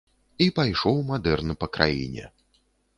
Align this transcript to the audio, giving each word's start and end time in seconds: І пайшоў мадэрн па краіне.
І 0.45 0.47
пайшоў 0.59 0.97
мадэрн 1.11 1.57
па 1.63 1.71
краіне. 1.79 2.25